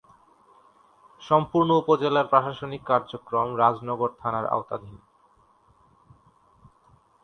[1.21, 4.97] সম্পূর্ণ উপজেলার প্রশাসনিক কার্যক্রম রাজনগর থানার আওতাধীন।